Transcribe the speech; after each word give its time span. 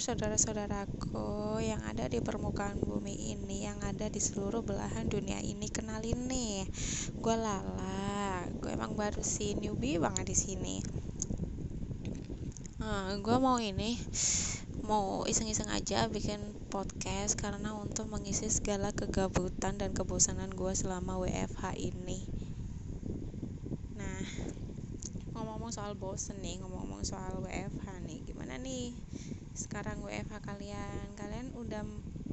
saudara-saudaraku 0.00 1.60
yang 1.60 1.84
ada 1.84 2.08
di 2.08 2.24
permukaan 2.24 2.80
bumi 2.80 3.36
ini, 3.36 3.68
yang 3.68 3.76
ada 3.84 4.08
di 4.08 4.16
seluruh 4.16 4.64
belahan 4.64 5.04
dunia 5.12 5.36
ini. 5.44 5.68
Kenalin 5.68 6.24
nih, 6.24 6.64
gue 7.20 7.36
Lala. 7.36 8.48
Gue 8.64 8.72
emang 8.72 8.96
baru 8.96 9.20
si 9.20 9.52
newbie 9.60 10.00
banget 10.00 10.24
di 10.24 10.36
sini. 10.36 10.76
Nah, 12.80 13.12
gue 13.20 13.36
mau 13.36 13.60
ini, 13.60 14.00
mau 14.88 15.28
iseng-iseng 15.28 15.68
aja 15.68 16.08
bikin 16.08 16.40
podcast 16.72 17.36
karena 17.36 17.76
untuk 17.76 18.08
mengisi 18.08 18.48
segala 18.48 18.96
kegabutan 18.96 19.76
dan 19.76 19.92
kebosanan 19.92 20.48
gue 20.48 20.72
selama 20.72 21.20
WFH 21.20 21.76
ini. 21.76 22.24
Nah, 24.00 24.24
ngomong-ngomong 25.36 25.76
soal 25.76 25.92
bosen 25.92 26.40
nih, 26.40 26.56
ngomong-ngomong 26.64 27.04
soal 27.04 27.36
WFH 27.44 28.00
nih, 28.08 28.24
gimana 28.24 28.56
nih? 28.56 28.96
Sekarang 29.60 30.00
WFH 30.00 30.40
kalian. 30.40 31.06
Kalian 31.20 31.46
udah 31.52 31.84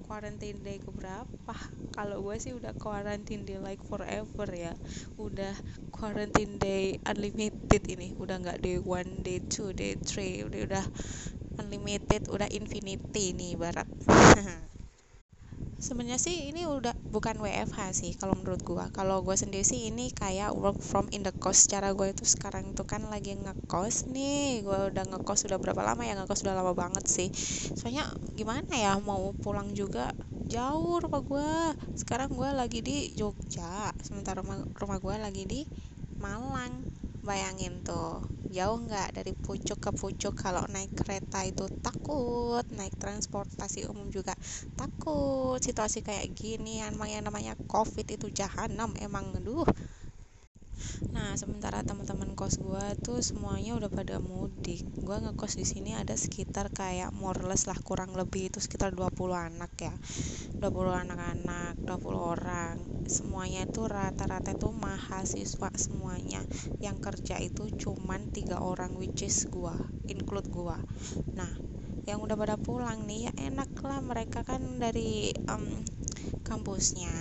quarantine 0.07 0.59
day 0.63 0.79
keberapa? 0.79 1.55
Kalau 1.91 2.23
gue 2.23 2.37
sih 2.39 2.55
udah 2.55 2.71
quarantine 2.79 3.43
day 3.43 3.59
like 3.59 3.83
forever 3.83 4.47
ya. 4.55 4.73
Udah 5.19 5.51
quarantine 5.91 6.55
day 6.55 6.95
unlimited 7.03 7.83
ini. 7.91 8.15
Udah 8.15 8.39
nggak 8.39 8.63
day 8.63 8.77
one 8.79 9.19
day 9.27 9.43
two 9.43 9.75
day 9.75 9.99
three. 9.99 10.47
Udah 10.47 10.61
udah 10.71 10.85
unlimited 11.57 12.29
udah 12.29 12.47
infinity 12.53 13.33
nih 13.33 13.57
barat 13.57 13.89
sebenarnya 15.77 16.17
sih 16.17 16.49
ini 16.49 16.65
udah 16.65 16.93
bukan 17.13 17.37
WFH 17.37 17.79
sih 17.93 18.11
kalau 18.17 18.33
menurut 18.33 18.61
gua. 18.65 18.89
Kalau 18.89 19.21
gua 19.21 19.37
sendiri 19.37 19.61
sih 19.61 19.89
ini 19.93 20.09
kayak 20.09 20.57
work 20.57 20.81
from 20.81 21.05
in 21.13 21.21
the 21.21 21.33
cost 21.37 21.69
cara 21.69 21.93
gua 21.93 22.09
itu 22.09 22.25
sekarang 22.25 22.73
itu 22.73 22.83
kan 22.83 23.05
lagi 23.07 23.37
ngekos 23.37 24.09
nih. 24.09 24.65
Gua 24.65 24.89
udah 24.89 25.05
ngekos 25.05 25.45
sudah 25.45 25.57
berapa 25.61 25.81
lama 25.85 26.01
ya? 26.03 26.17
Ngekos 26.17 26.41
sudah 26.41 26.57
lama 26.57 26.73
banget 26.73 27.05
sih. 27.05 27.29
Soalnya 27.77 28.09
gimana 28.33 28.73
ya? 28.73 28.97
Mau 28.97 29.33
pulang 29.37 29.71
juga 29.77 30.11
jauh 30.49 30.97
rumah 30.97 31.21
gua. 31.21 31.51
Sekarang 31.93 32.33
gua 32.33 32.51
lagi 32.57 32.81
di 32.81 33.13
Jogja 33.13 33.93
sementara 34.01 34.41
rumah, 34.41 34.65
rumah 34.81 34.97
gua 34.97 35.15
lagi 35.21 35.45
di 35.45 35.61
Malang 36.17 36.73
bayangin 37.29 37.73
tuh 37.87 38.23
jauh 38.55 38.77
nggak 38.85 39.09
dari 39.17 39.33
pucuk 39.45 39.77
ke 39.85 39.91
pucuk 40.01 40.33
kalau 40.43 40.63
naik 40.73 40.91
kereta 40.99 41.39
itu 41.51 41.65
takut 41.85 42.63
naik 42.79 42.95
transportasi 43.01 43.79
umum 43.91 44.07
juga 44.07 44.33
takut. 44.79 45.59
Situasi 45.59 45.99
kayak 46.07 46.31
gini 46.31 46.79
yang 46.79 46.95
namanya 47.27 47.53
covid 47.67 48.07
itu 48.15 48.27
jahanam 48.31 48.89
emang 49.05 49.25
aduh 49.37 49.67
Nah, 51.13 51.37
sementara 51.37 51.85
teman-teman 51.85 52.33
kos 52.33 52.57
gue 52.57 52.85
tuh 53.05 53.21
semuanya 53.21 53.77
udah 53.77 53.89
pada 53.93 54.17
mudik. 54.17 54.81
Gue 54.97 55.17
ngekos 55.21 55.53
di 55.53 55.65
sini 55.65 55.93
ada 55.93 56.17
sekitar 56.17 56.73
kayak 56.73 57.13
moreless 57.13 57.69
lah 57.69 57.77
kurang 57.77 58.17
lebih 58.17 58.49
itu 58.49 58.57
sekitar 58.57 58.97
20 58.97 59.37
anak 59.37 59.71
ya. 59.77 59.93
20 60.57 60.97
anak-anak, 61.05 61.77
20 61.85 62.17
orang. 62.17 62.75
Semuanya 63.05 63.69
itu 63.69 63.85
rata-rata 63.85 64.57
itu 64.57 64.73
mahasiswa 64.73 65.69
semuanya. 65.77 66.41
Yang 66.81 66.97
kerja 66.97 67.35
itu 67.37 67.69
cuman 67.77 68.33
tiga 68.33 68.57
orang 68.57 68.97
which 68.97 69.21
is 69.21 69.45
gue, 69.53 69.77
include 70.09 70.49
gue. 70.49 70.77
Nah, 71.37 71.53
yang 72.09 72.23
udah 72.23 72.39
pada 72.39 72.55
pulang 72.55 73.03
nih 73.03 73.29
ya 73.29 73.31
enak 73.51 73.69
lah 73.83 73.99
mereka 73.99 74.39
kan 74.41 74.79
dari 74.79 75.35
um, 75.51 75.83
kampusnya 76.45 77.11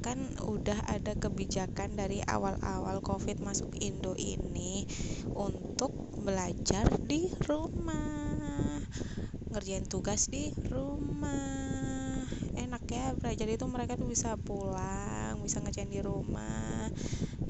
kan 0.00 0.16
udah 0.40 0.80
ada 0.88 1.12
kebijakan 1.16 1.98
dari 1.98 2.24
awal-awal 2.24 3.04
covid 3.04 3.38
masuk 3.44 3.74
Indo 3.78 4.16
ini 4.16 4.88
untuk 5.36 5.92
belajar 6.20 6.88
di 7.04 7.28
rumah. 7.44 8.80
Ngerjain 9.50 9.84
tugas 9.90 10.30
di 10.30 10.54
rumah. 10.70 12.22
Enak 12.56 12.84
ya 12.88 13.12
belajar 13.18 13.46
itu 13.50 13.66
mereka 13.66 13.98
tuh 13.98 14.08
bisa 14.08 14.38
pulang 14.40 15.40
bisa 15.50 15.58
ngerjain 15.58 15.90
di 15.90 15.98
rumah. 15.98 16.86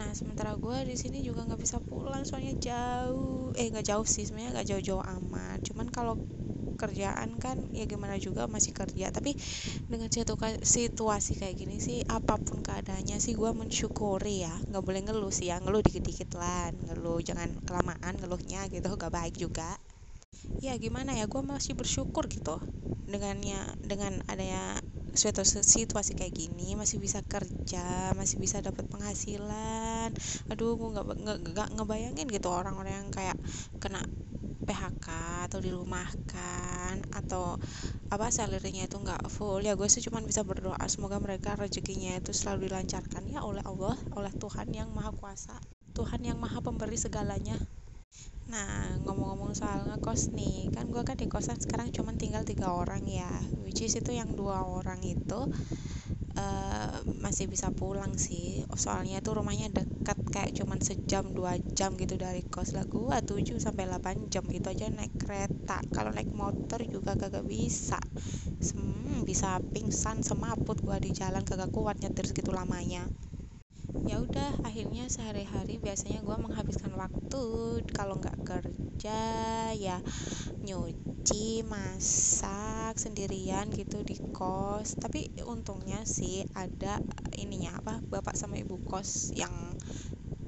Nah 0.01 0.11
sementara 0.17 0.57
gue 0.57 0.89
di 0.89 0.97
sini 0.97 1.21
juga 1.21 1.45
nggak 1.45 1.61
bisa 1.61 1.77
pulang 1.85 2.25
soalnya 2.25 2.57
jauh. 2.57 3.53
Eh 3.53 3.69
nggak 3.69 3.93
jauh 3.93 4.07
sih 4.09 4.25
sebenarnya 4.25 4.57
nggak 4.57 4.69
jauh-jauh 4.73 5.05
amat. 5.05 5.61
Cuman 5.69 5.93
kalau 5.93 6.17
kerjaan 6.83 7.31
kan 7.45 7.57
ya 7.79 7.85
gimana 7.93 8.15
juga 8.27 8.43
masih 8.55 8.73
kerja. 8.81 9.07
Tapi 9.17 9.33
dengan 9.93 10.09
situasi 10.75 11.33
kayak 11.41 11.57
gini 11.61 11.77
sih 11.87 11.99
apa 12.19 12.35
pun 12.47 12.59
keadaannya 12.67 13.17
sih 13.25 13.35
gue 13.41 13.51
mensyukuri 13.61 14.37
ya. 14.47 14.55
Nggak 14.71 14.85
boleh 14.87 15.01
ngeluh 15.07 15.33
sih 15.39 15.47
ya 15.53 15.57
ngeluh 15.63 15.83
dikit-dikit 15.87 16.31
lah 16.41 16.73
ngeluh 16.87 17.19
jangan 17.29 17.49
kelamaan 17.67 18.15
ngeluhnya 18.21 18.61
gitu 18.75 18.89
gak 19.03 19.13
baik 19.19 19.35
juga. 19.45 19.77
Ya 20.61 20.77
gimana 20.77 21.17
ya 21.17 21.25
gue 21.33 21.43
masih 21.43 21.73
bersyukur 21.79 22.25
gitu 22.29 22.61
dengannya 23.09 23.65
dengan 23.83 24.21
adanya 24.31 24.79
situasi 25.17 26.13
kayak 26.15 26.31
gini 26.37 26.79
masih 26.79 27.03
bisa 27.03 27.19
kerja 27.27 28.15
masih 28.15 28.37
bisa 28.39 28.61
dapat 28.63 28.85
penghasilan. 28.93 30.13
Aduh 30.53 30.77
gue 30.79 30.89
nggak 30.95 31.07
nggak 31.51 31.69
ngebayangin 31.77 32.29
gitu 32.31 32.49
orang-orang 32.53 32.95
yang 33.05 33.11
kayak 33.11 33.39
kena 33.83 34.05
PHK 34.71 35.09
atau 35.51 35.59
dirumahkan 35.59 36.95
atau 37.11 37.59
apa 38.15 38.31
salarynya 38.31 38.87
itu 38.87 39.03
nggak 39.03 39.27
full 39.27 39.59
ya 39.67 39.75
gue 39.75 39.91
sih 39.91 40.03
cuma 40.07 40.23
bisa 40.23 40.47
berdoa 40.47 40.79
semoga 40.87 41.19
mereka 41.19 41.59
rezekinya 41.59 42.15
itu 42.23 42.31
selalu 42.31 42.71
dilancarkan 42.71 43.27
ya 43.27 43.43
oleh 43.43 43.67
Allah 43.67 43.99
oleh 44.15 44.31
Tuhan 44.39 44.71
yang 44.71 44.95
maha 44.95 45.11
kuasa 45.11 45.59
Tuhan 45.91 46.23
yang 46.23 46.39
maha 46.39 46.63
pemberi 46.63 46.95
segalanya. 46.95 47.59
Nah, 48.51 48.99
ngomong-ngomong 49.07 49.55
soal 49.59 49.87
ngekos 49.91 50.35
nih, 50.35 50.71
kan 50.75 50.91
gue 50.91 51.03
kan 51.03 51.19
di 51.19 51.27
kosan 51.27 51.59
sekarang 51.59 51.91
cuma 51.95 52.15
tinggal 52.15 52.43
tiga 52.47 52.71
orang 52.71 53.03
ya, 53.07 53.31
which 53.63 53.83
is 53.83 53.95
itu 53.99 54.11
yang 54.15 54.35
dua 54.35 54.67
orang 54.67 55.03
itu 55.03 55.51
uh, 56.39 56.95
masih 57.23 57.51
bisa 57.51 57.71
pulang 57.75 58.15
sih 58.15 58.63
soalnya 58.75 59.23
tuh 59.23 59.43
rumahnya 59.43 59.71
dekat 59.71 60.19
kayak 60.31 60.55
cuman 60.57 60.79
sejam 60.79 61.27
dua 61.35 61.59
jam 61.75 61.99
gitu 61.99 62.15
dari 62.15 62.47
kos. 62.47 62.73
Lah 62.73 62.87
gua 62.87 63.19
7 63.21 63.59
sampai 63.59 63.91
8 63.91 64.31
jam 64.31 64.47
gitu 64.47 64.71
aja 64.71 64.87
naik 64.89 65.19
kereta. 65.19 65.83
Kalau 65.91 66.15
naik 66.15 66.31
motor 66.31 66.81
juga 66.87 67.19
kagak 67.19 67.45
bisa. 67.45 67.99
Hmm, 68.73 69.27
bisa 69.27 69.59
pingsan 69.75 70.23
semaput 70.23 70.79
gua 70.81 71.03
di 71.03 71.11
jalan 71.11 71.43
kagak 71.43 71.75
kuat 71.75 71.99
nyetir 71.99 72.31
segitu 72.31 72.55
lamanya. 72.55 73.11
Ya 74.07 74.23
udah 74.23 74.63
akhirnya 74.63 75.11
sehari-hari 75.11 75.83
biasanya 75.83 76.23
gue 76.23 76.37
menghabiskan 76.39 76.95
waktu 76.95 77.43
kalau 77.91 78.23
nggak 78.23 78.39
kerja 78.47 79.23
ya 79.75 79.99
nyuci 80.63 81.67
masak 81.67 82.95
sendirian 82.97 83.67
gitu 83.75 84.07
di 84.07 84.17
kos. 84.31 84.95
Tapi 84.95 85.43
untungnya 85.43 86.07
sih 86.07 86.47
ada 86.55 87.03
ininya 87.35 87.77
apa 87.83 87.99
bapak 87.99 88.39
sama 88.39 88.63
ibu 88.63 88.79
kos 88.87 89.35
yang 89.35 89.53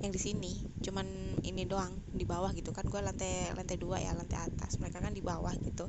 yang 0.03 0.11
di 0.11 0.21
sini 0.21 0.53
cuman 0.83 1.39
ini 1.47 1.63
doang 1.63 1.95
di 2.11 2.27
bawah 2.27 2.51
gitu 2.59 2.75
kan 2.75 2.83
gue 2.91 2.99
lantai 2.99 3.55
lantai 3.55 3.77
dua 3.79 4.03
ya 4.03 4.13
lantai 4.19 4.39
atas 4.43 4.83
mereka 4.83 4.99
kan 4.99 5.15
di 5.15 5.23
bawah 5.23 5.55
gitu. 5.63 5.87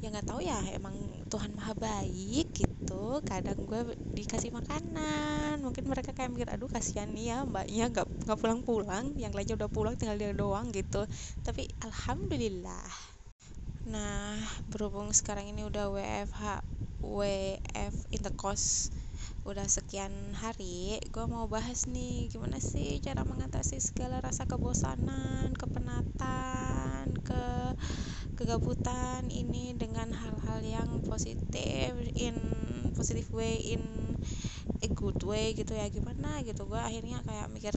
Ya 0.00 0.08
nggak 0.08 0.32
tahu 0.32 0.40
ya 0.40 0.56
emang 0.72 0.96
Tuhan 1.28 1.52
maha 1.52 1.74
baik 1.76 2.54
gitu 2.56 3.20
kadang 3.26 3.68
gue 3.68 3.92
dikasih 4.16 4.48
makanan 4.54 5.60
mungkin 5.60 5.84
mereka 5.92 6.16
kayak 6.16 6.30
mikir 6.32 6.48
aduh 6.48 6.70
kasihan 6.72 7.10
nih 7.12 7.36
ya 7.36 7.38
mbaknya 7.44 7.84
nggak 7.92 8.06
nggak 8.24 8.38
pulang-pulang 8.40 9.12
yang 9.20 9.32
lainnya 9.36 9.58
udah 9.60 9.68
pulang 9.68 9.94
tinggal 9.98 10.16
dia 10.16 10.32
doang 10.32 10.72
gitu. 10.72 11.04
Tapi 11.44 11.68
alhamdulillah. 11.84 12.86
Nah 13.92 14.36
berhubung 14.70 15.10
sekarang 15.12 15.52
ini 15.52 15.64
udah 15.68 15.92
WFH 15.92 16.42
WF 17.00 17.94
in 18.14 18.20
the 18.24 18.32
cost 18.36 18.92
udah 19.48 19.64
sekian 19.64 20.12
hari 20.36 21.00
gue 21.00 21.24
mau 21.24 21.48
bahas 21.48 21.88
nih 21.88 22.28
gimana 22.28 22.60
sih 22.60 23.00
cara 23.00 23.24
mengatasi 23.24 23.80
segala 23.80 24.20
rasa 24.20 24.44
kebosanan 24.44 25.56
kepenatan 25.56 27.08
ke 27.24 27.44
kegabutan 28.36 29.28
ini 29.32 29.72
dengan 29.76 30.12
hal-hal 30.12 30.60
yang 30.60 30.88
positif 31.08 31.92
in 32.16 32.36
positive 32.92 33.28
way 33.32 33.56
in 33.76 33.82
a 34.80 34.88
good 34.92 35.20
way 35.24 35.52
gitu 35.56 35.72
ya. 35.76 35.88
Gimana 35.88 36.40
gitu 36.44 36.64
gue 36.68 36.80
akhirnya 36.80 37.20
kayak 37.24 37.48
mikir 37.52 37.74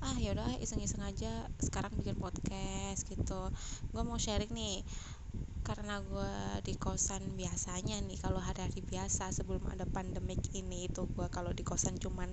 ah 0.00 0.16
yaudah 0.16 0.46
iseng-iseng 0.62 1.02
aja 1.04 1.48
sekarang 1.60 1.92
bikin 1.96 2.16
podcast 2.16 3.04
gitu. 3.08 3.52
Gue 3.92 4.02
mau 4.04 4.16
sharing 4.20 4.52
nih 4.52 4.84
karena 5.68 6.00
gue 6.00 6.32
di 6.64 6.72
kosan 6.80 7.36
biasanya 7.36 8.00
nih 8.00 8.16
kalau 8.16 8.40
hari-hari 8.40 8.80
biasa 8.80 9.28
sebelum 9.36 9.60
ada 9.68 9.84
pandemik 9.84 10.40
ini 10.56 10.88
itu 10.88 11.04
gue 11.12 11.28
kalau 11.28 11.52
di 11.52 11.60
kosan 11.60 12.00
cuman 12.00 12.32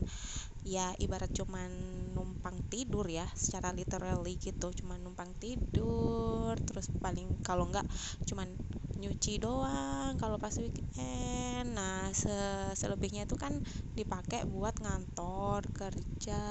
ya 0.64 0.96
ibarat 1.04 1.36
cuman 1.36 1.68
numpang 2.16 2.64
tidur 2.72 3.04
ya 3.12 3.28
secara 3.36 3.76
literally 3.76 4.40
gitu. 4.40 4.72
Cuman 4.72 5.04
numpang 5.04 5.36
tidur 5.36 6.56
terus 6.64 6.88
paling 7.04 7.28
kalau 7.44 7.68
enggak 7.68 7.84
cuman 8.24 8.56
nyuci 8.96 9.44
doang 9.44 10.16
kalau 10.16 10.40
pas 10.40 10.56
weekend. 10.56 11.76
Nah 11.76 12.08
se 12.16 12.32
selebihnya 12.76 13.28
itu 13.28 13.36
kan 13.36 13.60
dipakai 13.96 14.48
buat 14.48 14.80
ngantor 14.80 15.68
kerja 15.76 16.42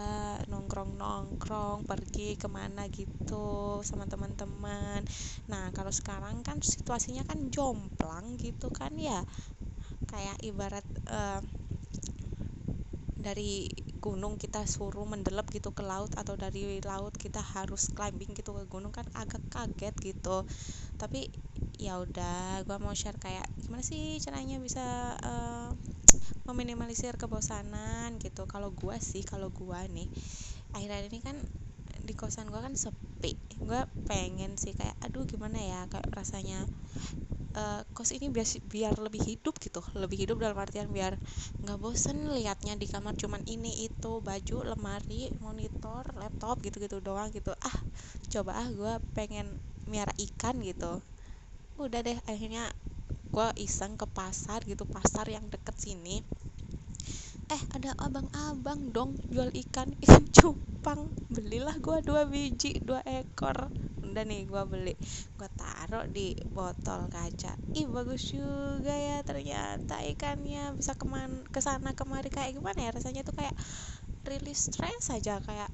nongkrong 0.48 1.00
nongkrong 1.00 1.88
pergi 1.88 2.36
ke 2.36 2.48
mana 2.48 2.88
gitu 2.92 3.80
sama 3.80 4.04
teman-teman. 4.04 5.00
Nah 5.48 5.72
kalau 5.72 5.92
sekarang 5.92 6.44
kan 6.44 6.60
situasinya 6.60 7.24
kan 7.24 7.48
jomplang 7.48 8.36
gitu 8.36 8.68
kan 8.68 8.92
ya. 9.00 9.24
Kayak 10.04 10.36
ibarat 10.44 10.86
uh, 11.08 11.40
dari 13.16 13.66
gunung 14.04 14.36
kita 14.36 14.68
suruh 14.68 15.08
mendelep 15.08 15.48
gitu 15.48 15.72
ke 15.72 15.80
laut 15.80 16.12
atau 16.12 16.36
dari 16.36 16.76
laut 16.84 17.16
kita 17.16 17.40
harus 17.40 17.88
climbing 17.96 18.36
gitu 18.36 18.52
ke 18.52 18.68
gunung 18.68 18.92
kan 18.92 19.08
agak 19.16 19.40
kaget 19.48 19.96
gitu. 19.96 20.44
Tapi 21.00 21.32
ya 21.80 21.96
udah 21.96 22.60
gue 22.68 22.76
mau 22.76 22.92
share 22.92 23.16
kayak 23.16 23.48
gimana 23.64 23.80
sih 23.80 24.20
caranya 24.20 24.60
bisa 24.60 25.16
uh, 25.24 25.72
meminimalisir 26.44 27.16
kebosanan 27.16 28.20
gitu. 28.20 28.44
Kalau 28.44 28.76
gue 28.76 28.96
sih 29.00 29.24
kalau 29.24 29.48
gue 29.48 29.80
nih 29.96 30.08
akhir-akhir 30.76 31.08
ini 31.08 31.20
kan 31.24 31.36
di 32.04 32.12
kosan 32.12 32.52
gue 32.52 32.60
kan 32.60 32.76
sepi. 32.76 33.40
Gue 33.56 33.88
pengen 34.04 34.60
sih 34.60 34.76
kayak 34.76 35.00
aduh 35.00 35.24
gimana 35.24 35.56
ya? 35.56 35.88
Kayak 35.88 36.12
rasanya 36.12 36.68
uh, 37.54 37.80
kos 37.96 38.10
ini 38.16 38.26
biar 38.34 38.46
biar 38.66 38.94
lebih 39.06 39.22
hidup 39.22 39.54
gitu. 39.62 39.80
Lebih 39.94 40.26
hidup 40.26 40.36
dalam 40.42 40.58
artian 40.58 40.88
biar 40.90 41.14
nggak 41.62 41.78
bosen 41.82 42.18
liatnya 42.36 42.74
di 42.78 42.86
kamar. 42.90 43.14
Cuman 43.18 43.42
ini 43.46 43.86
itu 43.88 44.12
baju 44.20 44.56
lemari 44.74 45.30
monitor 45.42 46.02
laptop 46.18 46.60
gitu 46.66 46.76
gitu 46.82 46.98
doang 47.00 47.30
gitu. 47.32 47.52
Ah 47.62 47.76
coba 48.32 48.52
ah 48.62 48.68
gue 48.68 48.92
pengen 49.16 49.46
miara 49.90 50.12
ikan 50.18 50.58
gitu. 50.62 51.00
Udah 51.78 52.00
deh 52.06 52.18
akhirnya 52.30 52.70
gue 53.34 53.48
iseng 53.66 53.94
ke 54.00 54.06
pasar 54.06 54.62
gitu 54.66 54.84
pasar 54.86 55.26
yang 55.30 55.46
deket 55.50 55.76
sini. 55.78 56.22
Eh 57.54 57.62
ada 57.76 57.90
abang-abang 58.00 58.80
dong 58.94 59.10
jual 59.32 59.50
ikan. 59.66 59.88
Ikan 60.04 60.24
cupang 60.36 61.00
belilah 61.30 61.76
gue 61.78 61.98
dua 62.04 62.22
biji 62.28 62.78
dua 62.82 63.00
ekor 63.06 63.70
udah 64.14 64.22
nih 64.22 64.46
gue 64.46 64.62
beli. 64.70 64.94
Gue 65.34 65.50
taruh 65.58 66.06
di 66.06 66.38
botol 66.54 67.10
kaca. 67.10 67.58
Ih 67.74 67.90
bagus 67.90 68.30
juga 68.30 68.94
ya 68.94 69.26
ternyata 69.26 69.98
ikannya. 70.06 70.78
Bisa 70.78 70.94
keman 70.94 71.42
ke 71.50 71.58
sana 71.58 71.90
kemari 71.98 72.30
kayak 72.30 72.54
gimana 72.54 72.78
ya? 72.78 72.90
Rasanya 72.94 73.26
tuh 73.26 73.34
kayak 73.34 73.54
rilis 74.22 74.70
stres 74.70 75.10
aja. 75.10 75.42
Kayak 75.42 75.66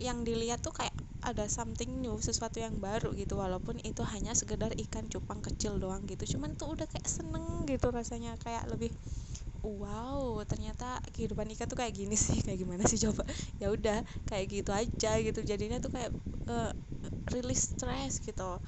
yang 0.00 0.24
dilihat 0.24 0.64
tuh 0.64 0.72
kayak 0.72 0.96
ada 1.20 1.44
something 1.48 2.00
new 2.00 2.16
sesuatu 2.16 2.64
yang 2.64 2.80
baru 2.80 3.12
gitu. 3.12 3.36
Walaupun 3.36 3.76
itu 3.84 4.00
hanya 4.08 4.32
sekedar 4.32 4.72
ikan 4.88 5.04
cupang 5.12 5.44
kecil 5.44 5.76
doang 5.76 6.08
gitu. 6.08 6.24
Cuman 6.40 6.56
tuh 6.56 6.72
udah 6.72 6.88
kayak 6.88 7.04
seneng 7.04 7.68
gitu 7.68 7.92
rasanya. 7.92 8.40
Kayak 8.40 8.72
lebih 8.72 8.88
wow 9.64 10.38
ternyata 10.46 11.00
kehidupan 11.14 11.48
ikan 11.56 11.66
tuh 11.70 11.78
kayak 11.80 11.94
gini 11.96 12.14
sih. 12.14 12.38
Kayak 12.46 12.58
gimana 12.62 12.84
sih 12.90 13.00
coba? 13.00 13.22
Ya 13.60 13.72
udah 13.72 13.98
kayak 14.28 14.46
gitu 14.52 14.70
aja 14.74 15.10
gitu. 15.24 15.40
Jadinya 15.42 15.78
tuh 15.80 15.90
kayak 15.94 16.10
uh, 16.52 16.70
rilis 17.32 17.74
stres 17.74 18.20
gitu. 18.22 18.60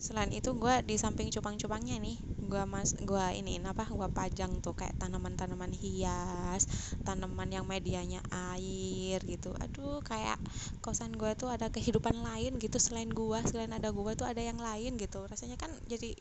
Selain 0.00 0.32
itu 0.32 0.50
gue 0.62 0.74
di 0.88 0.96
samping 0.96 1.28
cupang-cupangnya 1.34 1.96
nih 2.06 2.16
gue 2.50 2.62
mas 2.72 2.90
gue 3.10 3.26
ini 3.40 3.60
apa 3.72 3.84
gue 3.98 4.08
pajang 4.18 4.52
tuh 4.64 4.72
kayak 4.72 4.96
tanaman-tanaman 4.96 5.76
hias 5.82 6.62
tanaman 7.06 7.48
yang 7.56 7.64
medianya 7.68 8.20
air 8.32 9.20
gitu. 9.32 9.50
Aduh 9.64 10.00
kayak 10.10 10.40
kosan 10.84 11.12
gue 11.20 11.30
tuh 11.36 11.52
ada 11.54 11.68
kehidupan 11.68 12.16
lain 12.28 12.56
gitu. 12.64 12.80
Selain 12.80 13.10
gue 13.20 13.38
selain 13.50 13.68
ada 13.76 13.88
gue 13.92 14.12
tuh 14.16 14.24
ada 14.24 14.40
yang 14.40 14.56
lain 14.56 14.96
gitu. 14.96 15.20
Rasanya 15.28 15.60
kan 15.60 15.68
jadi 15.84 16.16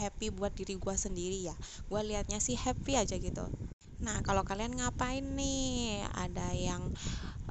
happy 0.00 0.32
buat 0.34 0.52
diri 0.56 0.74
gue 0.78 0.94
sendiri 0.96 1.38
ya. 1.48 1.54
Gue 1.90 2.00
liatnya 2.04 2.38
sih 2.42 2.56
happy 2.58 2.98
aja 2.98 3.16
gitu. 3.20 3.46
Nah 4.04 4.20
kalau 4.26 4.42
kalian 4.44 4.74
ngapain 4.76 5.24
nih? 5.38 6.04
Ada 6.12 6.52
yang 6.56 6.82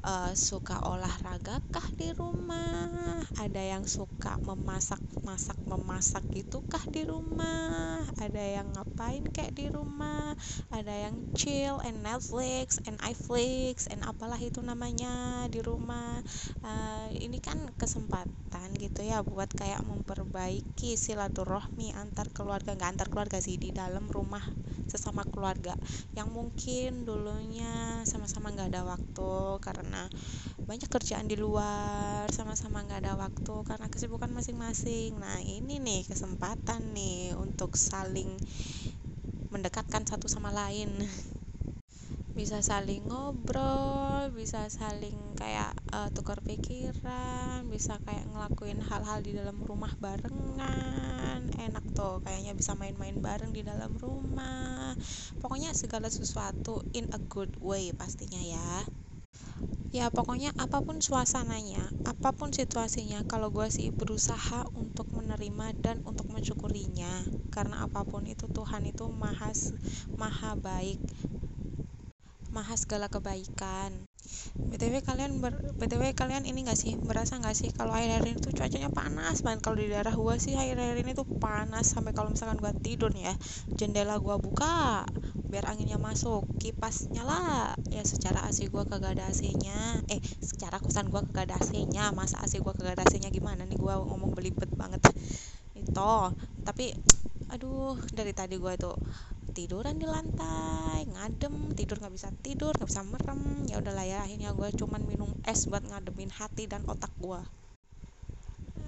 uh, 0.04 0.32
suka 0.36 0.78
olahraga 0.84 1.58
kah 1.72 1.88
di 1.96 2.12
rumah? 2.12 3.24
Ada 3.40 3.74
yang 3.74 3.88
suka 3.88 4.36
memasak 4.44 5.00
masak 5.24 5.56
memasak 5.64 6.22
gitu 6.36 6.60
kah 6.68 6.84
di 6.92 7.08
rumah? 7.08 8.04
Ada 8.20 8.60
yang 8.60 8.68
ngapain 8.76 9.24
kayak 9.32 9.56
di 9.56 9.66
rumah? 9.72 10.36
Ada 10.70 11.08
yang 11.08 11.32
chill 11.34 11.80
and 11.82 12.04
Netflix 12.04 12.78
and 12.84 13.00
iFlix 13.00 13.88
and 13.88 14.04
apalah 14.04 14.38
itu 14.38 14.60
namanya 14.60 15.48
di 15.48 15.64
rumah. 15.64 16.20
Uh, 16.60 17.08
ini 17.16 17.40
kan 17.40 17.58
kesempatan 17.80 18.76
gitu 18.76 19.00
ya 19.02 19.24
buat 19.24 19.48
kayak 19.50 19.82
memperbaiki 19.82 20.94
silaturahmi 21.00 21.96
antar 21.96 22.28
keluarga. 22.30 22.76
Nggak 22.76 22.90
antar 22.94 23.08
keluarga 23.08 23.38
sih 23.40 23.56
di 23.56 23.72
dalam 23.72 24.06
rumah 24.12 24.44
sesama 24.86 25.24
keluarga. 25.26 25.74
Yang 26.12 26.28
mungkin 26.30 26.90
dulunya 27.08 28.04
sama-sama 28.04 28.52
nggak 28.52 28.70
ada 28.70 28.82
waktu 28.84 29.32
karena 29.64 29.93
karena 29.94 30.10
banyak 30.66 30.90
kerjaan 30.90 31.30
di 31.30 31.38
luar 31.38 32.26
sama-sama 32.34 32.82
nggak 32.82 33.06
ada 33.06 33.14
waktu 33.14 33.54
karena 33.62 33.86
kesibukan 33.86 34.26
masing-masing. 34.34 35.14
Nah 35.14 35.38
ini 35.38 35.78
nih 35.78 36.02
kesempatan 36.10 36.90
nih 36.90 37.38
untuk 37.38 37.78
saling 37.78 38.34
mendekatkan 39.54 40.02
satu 40.02 40.26
sama 40.26 40.50
lain. 40.50 40.90
Bisa 42.34 42.58
saling 42.66 43.06
ngobrol 43.06 44.34
bisa 44.34 44.66
saling 44.66 45.14
kayak 45.38 45.70
uh, 45.94 46.10
tukar 46.10 46.42
pikiran 46.42 47.62
bisa 47.70 48.02
kayak 48.02 48.26
ngelakuin 48.34 48.82
hal-hal 48.82 49.22
di 49.22 49.30
dalam 49.38 49.62
rumah 49.62 49.94
barengan. 50.02 51.46
Enak 51.54 51.94
tuh 51.94 52.18
kayaknya 52.26 52.58
bisa 52.58 52.74
main-main 52.74 53.22
bareng 53.22 53.54
di 53.54 53.62
dalam 53.62 53.94
rumah. 54.02 54.98
Pokoknya 55.38 55.70
segala 55.78 56.10
sesuatu 56.10 56.82
in 56.90 57.06
a 57.14 57.22
good 57.30 57.54
way 57.62 57.94
pastinya 57.94 58.42
ya 58.42 58.82
ya 59.94 60.10
pokoknya 60.10 60.50
apa 60.58 60.82
pun 60.82 60.98
suasananya 60.98 61.86
apa 62.02 62.34
pun 62.34 62.50
situasinya 62.50 63.22
kalau 63.30 63.54
gue 63.54 63.70
sih 63.70 63.94
berusaha 63.94 64.66
untuk 64.74 65.06
menerima 65.14 65.70
dan 65.78 66.02
untuk 66.02 66.26
mensyukurinya. 66.34 67.22
Karena 67.54 67.86
apa 67.86 68.02
pun 68.02 68.26
itu 68.26 68.50
Tuhan 68.50 68.90
itu 68.90 69.06
maha 69.06 69.54
maha 70.18 70.58
baik 70.58 70.98
maha 72.50 72.74
segala 72.74 73.06
kebaikan. 73.06 73.90
Btw 74.54 75.02
kalian 75.02 75.42
ber, 75.42 75.54
btw 75.78 76.14
kalian 76.14 76.46
ini 76.46 76.66
gak 76.66 76.78
sih 76.78 76.94
berasa 76.98 77.38
gak 77.42 77.54
sih 77.54 77.70
kalau 77.74 77.94
akhir-akhir 77.94 78.30
ini 78.30 78.38
tuh 78.38 78.54
cuacanya 78.54 78.90
panas 78.90 79.42
banget? 79.46 79.60
Kalau 79.62 79.76
di 79.78 79.86
daerah 79.90 80.14
gue 80.14 80.34
sih 80.42 80.54
akhir-akhir 80.54 80.96
ini 81.02 81.12
tuh 81.14 81.26
panas 81.38 81.94
sampai 81.94 82.14
kalau 82.14 82.34
misalkan 82.34 82.58
gue 82.58 82.72
tidur 82.82 83.10
ya 83.14 83.34
jendela 83.74 84.18
gue 84.18 84.36
buka 84.42 85.06
biar 85.54 85.70
anginnya 85.70 86.02
masuk. 86.02 86.42
Kipas 86.58 87.06
nyala 87.14 87.70
ya 87.94 88.02
secara 88.02 88.42
AC 88.50 88.66
gua 88.74 88.82
kagak 88.90 89.14
ada 89.14 89.30
AC-nya 89.30 90.02
eh 90.10 90.18
secara 90.42 90.82
kosan 90.82 91.06
gua 91.14 91.22
kagak 91.22 91.54
ada 91.54 91.54
AC-nya 91.62 92.10
masa 92.10 92.42
AC 92.42 92.58
gua 92.58 92.74
kagak 92.74 92.98
ada 92.98 93.06
AC-nya 93.06 93.30
gimana 93.30 93.62
nih 93.62 93.78
gua 93.78 94.02
ngomong 94.02 94.34
belibet 94.34 94.66
banget? 94.74 94.98
Itu. 95.78 96.14
Tapi 96.66 96.90
aduh 97.54 97.94
dari 98.10 98.34
tadi 98.34 98.58
gua 98.58 98.74
itu 98.74 98.90
tiduran 99.54 99.94
di 100.02 100.10
lantai 100.10 101.06
ngadem 101.06 101.70
tidur 101.78 102.02
nggak 102.02 102.14
bisa 102.18 102.34
tidur 102.42 102.74
nggak 102.74 102.90
bisa 102.90 103.06
merem. 103.06 103.70
Ya 103.70 103.78
udahlah 103.78 104.02
ya 104.02 104.18
akhirnya 104.26 104.50
gue 104.50 104.68
cuman 104.74 105.06
minum 105.06 105.30
es 105.46 105.70
buat 105.70 105.86
ngademin 105.86 106.34
hati 106.34 106.66
dan 106.66 106.82
otak 106.90 107.14
gue 107.22 107.38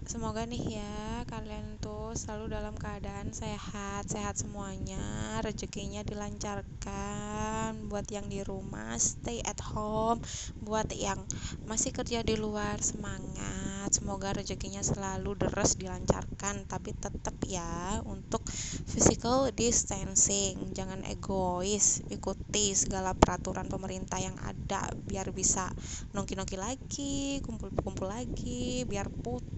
semoga 0.06 0.46
nih 0.46 0.78
ya 0.78 1.26
kalian 1.26 1.82
tuh 1.82 2.14
selalu 2.14 2.54
dalam 2.54 2.78
keadaan 2.78 3.34
sehat 3.34 4.06
sehat 4.06 4.38
semuanya. 4.38 5.02
Rezekinya 5.42 6.06
dilancarkan. 6.06 7.90
Buat 7.90 8.06
yang 8.14 8.30
di 8.30 8.46
rumah 8.46 8.94
stay 9.02 9.42
at 9.42 9.58
home. 9.58 10.22
Buat 10.62 10.94
yang 10.94 11.18
masih 11.66 11.90
kerja 11.90 12.22
di 12.22 12.38
luar 12.38 12.78
semangat. 12.78 13.90
Semoga 13.90 14.30
rezekinya 14.30 14.78
selalu 14.86 15.34
deres 15.34 15.74
dilancarkan. 15.74 16.70
Tapi 16.70 16.94
tetap 16.94 17.34
ya 17.42 17.98
untuk 18.06 18.46
physical 18.86 19.50
distancing. 19.50 20.70
Jangan 20.70 21.02
egois 21.02 22.06
ikuti 22.06 22.78
segala 22.78 23.18
peraturan 23.18 23.66
pemerintah 23.66 24.22
yang 24.22 24.38
ada. 24.46 24.86
Biar 24.94 25.34
bisa 25.34 25.66
nongki-nongki 26.14 26.54
lagi 26.54 27.42
kumpul-kumpul 27.42 28.06
lagi 28.06 28.86
biar 28.86 29.10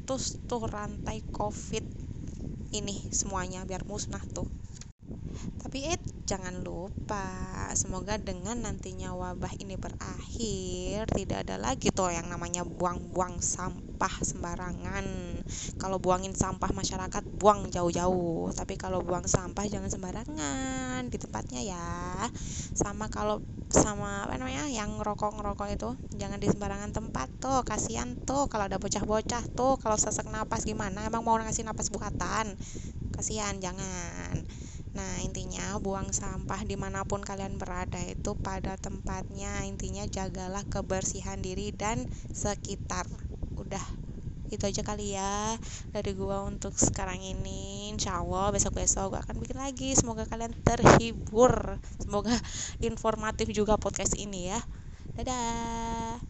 putus 0.08 0.40
tuh 0.48 0.64
rantai 0.64 1.20
covid 1.36 1.84
ini 2.72 2.96
semuanya 3.12 3.68
biar 3.68 3.84
musnah 3.84 4.24
tuh. 4.32 4.48
Tapi 5.60 5.84
eh 5.84 6.00
jangan 6.24 6.64
lupa 6.64 7.28
semoga 7.76 8.16
dengan 8.16 8.56
nantinya 8.64 9.12
wabah 9.12 9.52
ini 9.60 9.76
berakhir 9.76 11.12
tidak 11.12 11.44
ada 11.44 11.60
lagi 11.60 11.92
tuh 11.92 12.08
yang 12.08 12.24
namanya 12.32 12.64
buang-buang 12.64 13.44
sampah 13.44 14.24
sembarangan. 14.24 15.04
Kalau 15.76 16.00
buangin 16.00 16.32
sampah 16.32 16.72
masyarakat 16.72 17.28
buang 17.36 17.68
jauh-jauh. 17.68 18.48
Tapi 18.56 18.80
kalau 18.80 19.04
buang 19.04 19.28
sampah 19.28 19.68
jangan 19.68 19.92
sembarangan 19.92 21.04
di 21.12 21.20
tempatnya 21.20 21.60
ya. 21.68 22.24
Sama 22.72 23.12
kalau 23.12 23.44
sama 23.68 24.24
apa 24.24 24.40
namanya 24.40 24.64
yang 24.72 24.96
ngerokok 24.96 25.36
ngerokok 25.36 25.68
itu. 25.68 25.90
Jangan 26.16 26.40
di 26.40 26.48
sembarangan 26.48 26.90
tempat 26.92 27.28
tuh 27.36 27.60
kasihan 27.64 28.16
tuh. 28.24 28.48
Kalau 28.48 28.64
ada 28.64 28.80
bocah-bocah 28.80 29.44
tuh 29.52 29.76
kalau 29.76 30.00
sesak 30.00 30.28
napas 30.32 30.64
gimana? 30.64 31.04
Emang 31.04 31.20
mau 31.20 31.36
ngasih 31.36 31.68
napas 31.68 31.92
buatan? 31.92 32.56
Kasihan 33.12 33.60
jangan. 33.60 34.40
Nah, 34.96 35.22
intinya 35.22 35.76
buang 35.78 36.10
sampah 36.10 36.64
di 36.64 36.74
mana 36.74 37.04
pun 37.04 37.20
kalian 37.20 37.60
berada 37.60 38.00
itu 38.02 38.34
pada 38.34 38.74
tempatnya. 38.80 39.62
Intinya 39.68 40.08
jagalah 40.08 40.64
kebersihan 40.66 41.38
diri 41.38 41.70
dan 41.70 42.08
sekitar. 42.32 43.04
Udah, 43.54 43.84
itu 44.50 44.64
aja 44.64 44.82
kali 44.84 45.14
ya 45.14 45.56
dari 45.92 46.12
gua 46.16 46.44
untuk 46.44 46.74
sekarang 46.76 47.20
ini. 47.20 47.92
Insya 47.92 48.20
Allah 48.20 48.52
besok-besok 48.52 49.14
gua 49.16 49.20
akan 49.22 49.40
bikin 49.40 49.58
lagi. 49.60 49.92
Semoga 49.94 50.24
kalian 50.24 50.52
terhibur. 50.64 51.78
Semoga 52.00 52.34
informatif 52.82 53.52
juga 53.52 53.76
podcast 53.76 54.16
ini 54.16 54.52
ya. 54.52 54.60
Dadah. 55.16 56.20